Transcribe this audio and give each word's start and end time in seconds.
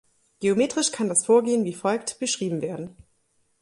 Geometrisch 0.39 0.91
kann 0.91 1.09
das 1.09 1.23
Vorgehen 1.27 1.63
wie 1.63 1.73
folgt 1.75 2.17
beschrieben 2.17 2.63
werden. 2.63 2.95